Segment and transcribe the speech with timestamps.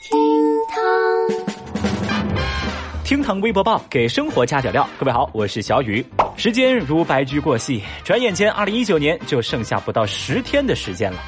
[0.00, 0.18] 厅
[0.70, 0.80] 堂，
[3.04, 4.88] 厅堂微博报给生活加点料。
[4.98, 6.02] 各位好，我是小雨。
[6.38, 11.18] 时间如白驹过隙，转眼间，二零一九年就剩下不到十天的时间了。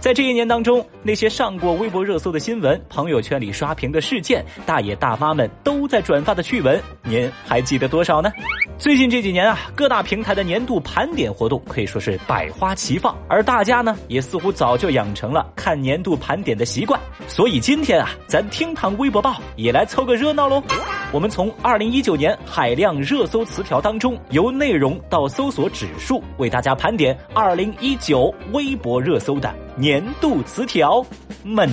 [0.00, 8.30] 在这一年当中，那些上过微博热搜的新闻、朋友圈里刷屏的事件、大爷大妈们都在转发的趣闻，您还记得多少呢？
[8.78, 16.98] 最近这几年啊，各大平台的年度盘点活动可以说是百花齐放，而大家呢，也似乎早就养成了看年度盘点的习惯。
[17.26, 20.62] 所以今天啊，咱厅堂微博报也来凑个热闹喽。
[21.10, 31.02] 我们从二零一九年海量热搜词条当中，由内容到搜索指数，为大家盘点二零一九微博热搜的年度词条
[31.42, 31.66] 们。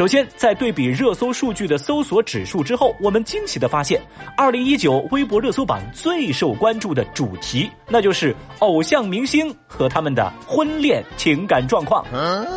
[0.00, 4.00] 首先，在对比热搜数据的搜索指数之后，我们惊奇的发现，
[4.34, 12.02] 二零一九微博热搜榜最受关注的主题，那就是偶像明星和他们的婚恋情感状况。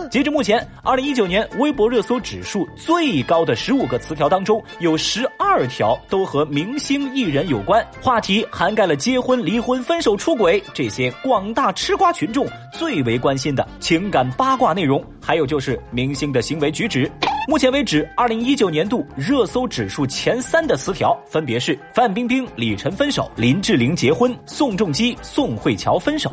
[0.10, 17.12] 截至目前，二零一九年微博热搜指数最高的十五个词条当中，有十二条都和明星艺人有关，话题涵盖了结婚、离婚、分手、出轨这些广大吃瓜群众最为关心的情感八卦内容，还有就是明星的行为举止。
[17.46, 26.32] 目前为止，二零一九年度热搜指数前三的词条分别是范冰冰、李晨分手、林志玲结婚、宋仲基、宋慧乔分手。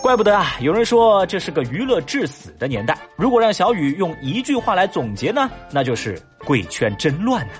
[0.00, 2.96] 怪不得啊，有人说这是个娱乐致死的年代。
[3.14, 7.52] 如果让小雨用一句话来总结呢，那就是贵圈真乱呢。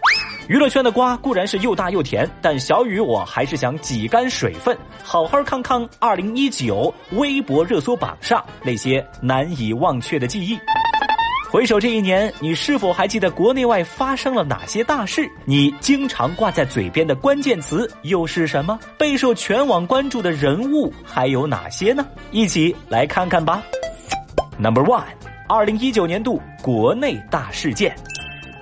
[0.49, 10.59] 娱乐圈的瓜固然是又大又甜，但小雨我还是想挤干水分，好好康康二零一九微博热搜榜上那些难以忘却的记忆。
[11.53, 15.31] 回首这一年，你是否还记得国内外发生了哪些大事？
[15.45, 18.81] 你经常挂在嘴边的关键词又是什么？
[18.97, 22.07] 备受全网关注的人物还有哪些呢？
[22.31, 23.63] 一起来看看吧。
[24.59, 25.05] Number one，
[25.47, 27.95] 二零一九年度国内大事件。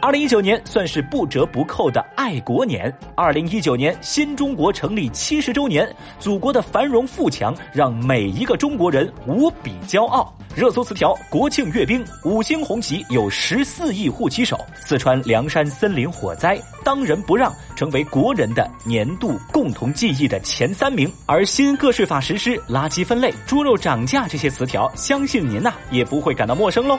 [0.03, 2.93] 二零一九年算是不折不扣的爱国年。
[3.15, 5.87] 二零一九年新中国成立七十周年，
[6.19, 10.35] 祖国的繁荣富强让每一个中国人无比骄傲。
[10.57, 14.59] 热搜词条：国庆阅兵，五星红旗有十四亿护旗手。
[14.75, 21.13] 四川凉山森林火灾，当仁不让，成为国人的年度共同记忆的前三名。
[21.27, 26.99] 而新个税法实施，垃圾分类，猪肉涨价这些词条，相信您呐也不会感到陌生喽。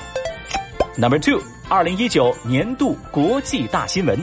[0.98, 4.20] Number two，二零一九年度国际大新闻。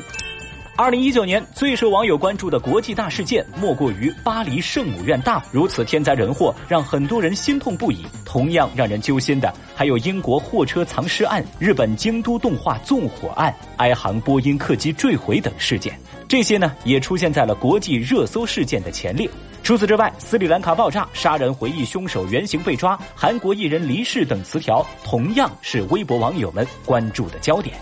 [0.76, 8.04] 二零一九年最受网友关注的国际大事件，莫过于巴黎圣母院大如此天灾人祸，让很多人心痛不已。
[8.22, 15.98] 同样让人揪心的，还有英国货车藏尸案、日本京都动画纵火案、埃航波音客机坠毁等事件。
[16.28, 19.26] 这些呢，也出现在了国际热搜事件的前列。
[19.68, 27.76] 除此之外，斯里兰卡爆炸、杀人回忆凶手原型被抓、韩国艺人离世等词条，同样是微博网友们关注的焦点。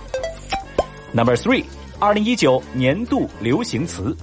[1.13, 1.63] Number three。
[2.01, 4.17] 二零一九年度流行词，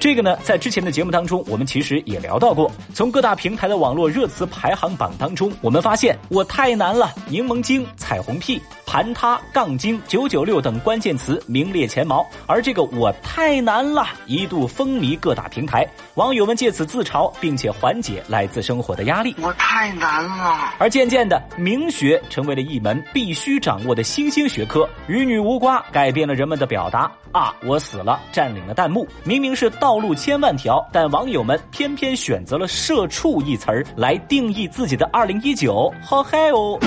[0.00, 2.72] 这个呢，在之前的节目当中，我们其实也聊到过。
[2.94, 8.58] 从各大平台的网络热词排行榜当中，我们发现“我太难了”“柠檬精”“彩虹屁”。
[8.84, 19.34] 盘他、杠精、九九六等关键词名列前茅，而这个我太难了，一度风靡各大平台，网友们借此自嘲，并且缓解来自生活的压力。
[19.40, 20.74] 我太难了。
[20.78, 27.10] 而渐渐的，名学成为了一门必须掌握的新兴学科，与女无瓜改变了人们的表达。
[27.32, 29.08] 啊，我死了，占领了弹幕。
[29.24, 36.78] 明明是道路千万条，但网友们偏偏选择了“社畜”一词儿来定义自己的二零一九，好嗨哦！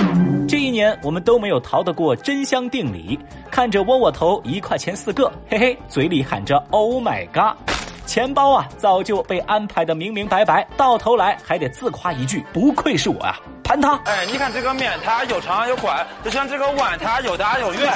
[0.48, 3.18] 这一年，我们都没有逃得过真香定理。
[3.50, 7.56] 看着窝窝头一块钱四个，嘿嘿，嘴里喊着 “Oh my god”，
[8.04, 13.96] 钱包啊早就被安排的明明白白，到头来还得自夸一句：“不愧是我啊！”盘它。
[14.04, 17.92] 哎，你看这个面，它有长有宽，就像这个碗，它有大有圆。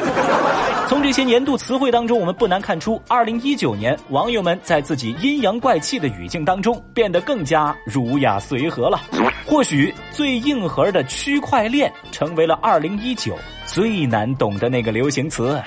[0.89, 9.01] 从这些年度词汇当中，我们不难看出，二零一九年网友们在自己阴阳怪气的语境当中，变得更加儒雅随和了。
[9.47, 13.39] 或许最硬核的区块链，成为了二零一九
[13.73, 15.63] 最难懂的那个流行词。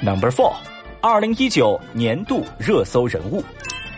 [0.00, 0.52] Number four，
[1.00, 3.42] 二零一九年度热搜人物。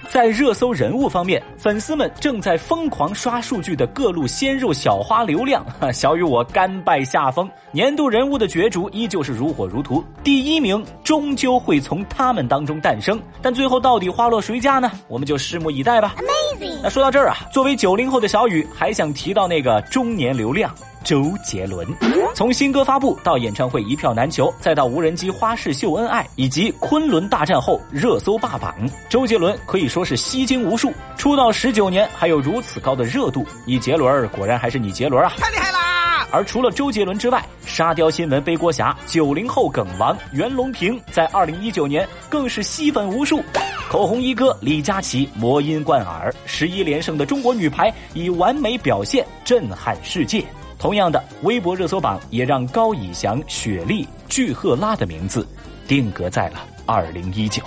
[0.08, 7.46] 在热搜人物方面，粉丝们正在疯狂刷数据的各路鲜肉小花流量， 小雨我甘拜下风。
[7.72, 14.90] 年度人物的角逐依旧是如火如荼，第一名终究会从他们当中诞生，但最后到底花落谁家呢？
[15.08, 16.14] 我们就拭目以待吧。
[16.16, 16.80] Amazing。
[16.82, 20.74] 那说到这儿啊，作为九零后的小雨，还想提到那个中年流量。
[21.04, 21.86] 周杰伦，
[22.34, 28.74] 从新歌发布到演唱会一票难求，再到无人机花式秀恩爱，以及昆仑大战后热搜霸榜，
[29.10, 30.90] 周杰伦可以说是吸金无数。
[31.18, 35.30] 出道十九年还有如此高的热度，你杰伦果然还是你杰伦啊！
[35.36, 36.26] 太厉害啦！
[36.30, 43.42] 而除了周杰伦之外，沙雕新闻背锅侠、九零后梗王袁隆平在二零一九年更是吸粉无数。
[43.90, 50.42] 口红一哥李佳琦魔音贯耳，十一连胜的中国女排以完美表现震撼世界。
[50.84, 55.48] 同样的，微博热搜榜也让高以翔、雪莉、具赫拉的名字
[55.88, 57.62] 定格在了二零一九。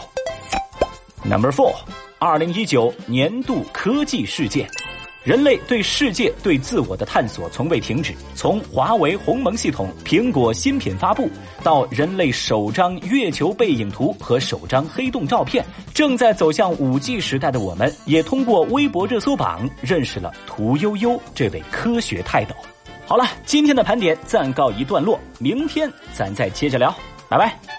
[1.23, 1.73] Number four，
[2.19, 4.69] 二零一九年度科技事件。
[5.23, 8.13] 人类对世界、对自我的探索从未停止。
[8.35, 11.27] 从华为鸿蒙系统、苹果新品发布，
[11.63, 22.53] 到人类首张月球背影图和首张黑洞照片，正在走向五 G 时代的我们，也通过微博热搜榜认识了屠呦呦这位科学泰斗。
[23.07, 26.93] 好了，今天的盘点暂告一段落，明天咱再接着聊，
[27.29, 27.76] 拜拜。